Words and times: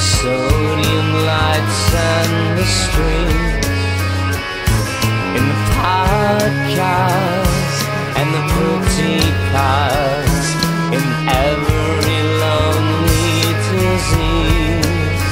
sodium 0.00 1.08
lights 1.28 1.92
and 1.94 2.56
the 2.58 2.64
streets, 2.64 3.68
in 5.36 5.44
the 5.52 5.60
podcast 5.76 7.84
and 8.16 8.28
the 8.32 8.44
pretty 8.54 9.20
cars, 9.52 10.46
in 10.96 11.04
every 11.48 12.20
lonely 12.44 13.52
disease, 13.68 15.28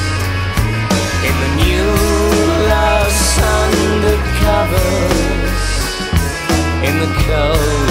in 1.28 1.34
the 1.44 1.52
new 1.64 1.88
love's 2.68 3.40
undercovers, 3.56 5.64
in 6.86 6.94
the 7.00 7.10
cold 7.24 7.88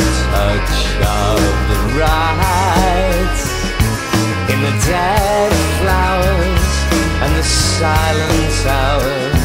silence 7.79 8.65
hours 8.65 9.43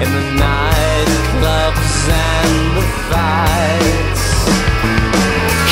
in 0.00 0.10
the 0.10 0.26
night 0.40 1.10
clubs 1.32 2.08
and 2.08 2.76
the 2.76 2.86
fights. 3.10 4.24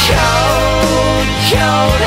Cold, 0.07 1.29
cold. 1.49 2.04